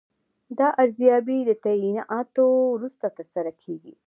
[0.59, 3.93] دا ارزیابي د تعیناتو وروسته ترسره کیږي.